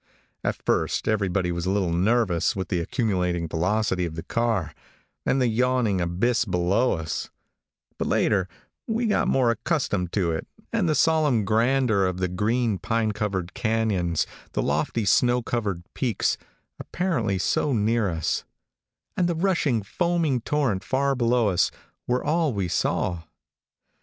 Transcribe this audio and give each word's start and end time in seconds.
At 0.43 0.55
first 0.65 1.07
everybody 1.07 1.51
was 1.51 1.67
a 1.67 1.69
little 1.69 1.93
nervous 1.93 2.55
with 2.55 2.69
the 2.69 2.79
accumulating 2.79 3.47
velocity 3.47 4.03
of 4.03 4.15
the 4.15 4.23
car, 4.23 4.73
and 5.27 5.39
the 5.39 5.45
yawning 5.47 6.01
abyss 6.01 6.43
below 6.43 6.93
us; 6.93 7.29
but 7.99 8.07
later 8.07 8.47
we 8.87 9.05
got 9.05 9.27
more 9.27 9.51
accustomed 9.51 10.11
to 10.13 10.31
it, 10.31 10.47
and 10.73 10.89
the 10.89 10.95
solemn 10.95 11.45
grandeur 11.45 12.05
of 12.05 12.17
the 12.17 12.27
green 12.27 12.79
pine 12.79 13.11
covered 13.11 13.53
canons, 13.53 14.25
the 14.53 14.63
lofty 14.63 15.05
snow 15.05 15.43
covered 15.43 15.83
peaks, 15.93 16.35
apparently 16.79 17.37
so 17.37 17.71
near 17.71 18.09
us; 18.09 18.43
and 19.15 19.29
the 19.29 19.35
rushing, 19.35 19.83
foaming 19.83 20.41
torrent 20.41 20.83
far 20.83 21.13
below 21.13 21.49
us, 21.49 21.69
were 22.07 22.23
all 22.23 22.53
we 22.53 22.67
saw. 22.67 23.21